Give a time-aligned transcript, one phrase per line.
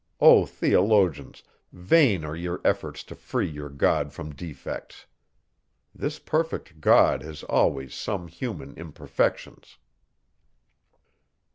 [0.19, 1.43] O theologians!
[1.71, 5.05] Vain are your efforts to free your God from defects.
[5.93, 9.77] This perfect God has always some human imperfections.